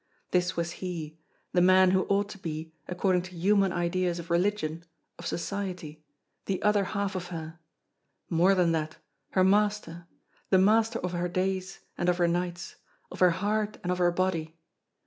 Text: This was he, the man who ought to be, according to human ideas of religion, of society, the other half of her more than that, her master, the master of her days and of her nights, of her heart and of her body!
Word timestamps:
This 0.31 0.57
was 0.57 0.71
he, 0.81 1.19
the 1.51 1.61
man 1.61 1.91
who 1.91 2.05
ought 2.07 2.27
to 2.29 2.39
be, 2.39 2.73
according 2.87 3.21
to 3.21 3.35
human 3.35 3.71
ideas 3.71 4.17
of 4.17 4.31
religion, 4.31 4.83
of 5.19 5.27
society, 5.27 6.03
the 6.47 6.59
other 6.63 6.85
half 6.85 7.13
of 7.15 7.27
her 7.27 7.59
more 8.27 8.55
than 8.55 8.71
that, 8.71 8.97
her 9.33 9.43
master, 9.43 10.07
the 10.49 10.57
master 10.57 10.97
of 10.97 11.11
her 11.11 11.29
days 11.29 11.81
and 11.99 12.09
of 12.09 12.17
her 12.17 12.27
nights, 12.27 12.77
of 13.11 13.19
her 13.19 13.29
heart 13.29 13.77
and 13.83 13.91
of 13.91 13.99
her 13.99 14.11
body! 14.11 14.57